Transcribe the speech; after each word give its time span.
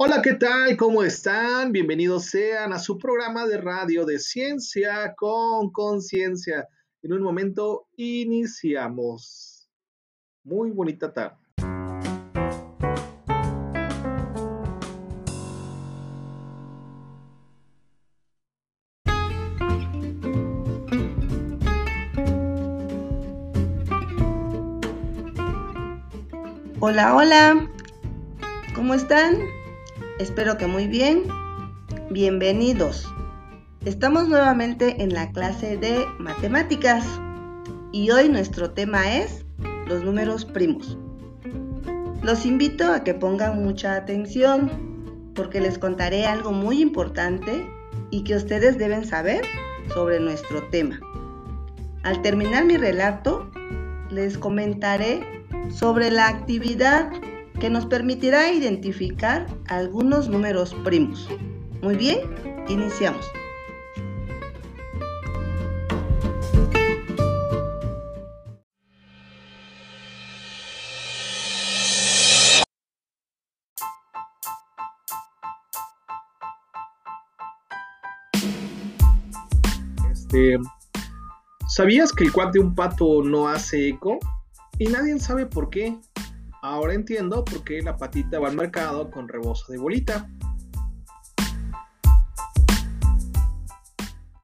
Hola, 0.00 0.22
¿qué 0.22 0.34
tal? 0.34 0.76
¿Cómo 0.76 1.02
están? 1.02 1.72
Bienvenidos 1.72 2.26
sean 2.26 2.72
a 2.72 2.78
su 2.78 2.98
programa 2.98 3.48
de 3.48 3.58
radio 3.58 4.06
de 4.06 4.20
ciencia 4.20 5.12
con 5.16 5.72
conciencia. 5.72 6.68
En 7.02 7.14
un 7.14 7.20
momento 7.20 7.88
iniciamos. 7.96 9.68
Muy 10.44 10.70
bonita 10.70 11.12
tarde. 11.12 11.36
Hola, 26.78 27.16
hola. 27.16 27.68
¿Cómo 28.76 28.94
están? 28.94 29.58
Espero 30.18 30.58
que 30.58 30.66
muy 30.66 30.88
bien. 30.88 31.22
Bienvenidos. 32.10 33.06
Estamos 33.84 34.26
nuevamente 34.26 35.00
en 35.00 35.14
la 35.14 35.30
clase 35.30 35.76
de 35.76 36.06
matemáticas 36.18 37.06
y 37.92 38.10
hoy 38.10 38.28
nuestro 38.28 38.72
tema 38.72 39.16
es 39.16 39.46
los 39.86 40.02
números 40.02 40.44
primos. 40.44 40.98
Los 42.20 42.46
invito 42.46 42.92
a 42.92 43.04
que 43.04 43.14
pongan 43.14 43.62
mucha 43.62 43.94
atención 43.94 45.32
porque 45.36 45.60
les 45.60 45.78
contaré 45.78 46.26
algo 46.26 46.50
muy 46.50 46.82
importante 46.82 47.64
y 48.10 48.24
que 48.24 48.34
ustedes 48.34 48.76
deben 48.76 49.04
saber 49.04 49.44
sobre 49.94 50.18
nuestro 50.18 50.64
tema. 50.64 50.98
Al 52.02 52.22
terminar 52.22 52.64
mi 52.64 52.76
relato, 52.76 53.48
les 54.10 54.36
comentaré 54.36 55.44
sobre 55.70 56.10
la 56.10 56.26
actividad 56.26 57.08
que 57.60 57.70
nos 57.70 57.86
permitirá 57.86 58.52
identificar 58.52 59.46
algunos 59.68 60.28
números 60.28 60.74
primos. 60.84 61.28
Muy 61.82 61.96
bien, 61.96 62.20
iniciamos. 62.68 63.24
Este, 80.10 80.58
¿Sabías 81.68 82.12
que 82.12 82.24
el 82.24 82.32
cuat 82.32 82.52
de 82.52 82.60
un 82.60 82.74
pato 82.74 83.22
no 83.22 83.48
hace 83.48 83.88
eco? 83.88 84.18
Y 84.78 84.86
nadie 84.86 85.18
sabe 85.18 85.46
por 85.46 85.70
qué. 85.70 85.98
Ahora 86.70 86.92
entiendo 86.92 87.46
por 87.46 87.64
qué 87.64 87.80
la 87.80 87.96
patita 87.96 88.38
va 88.38 88.48
al 88.48 88.54
mercado 88.54 89.10
con 89.10 89.26
rebozo 89.26 89.72
de 89.72 89.78
bolita. 89.78 90.28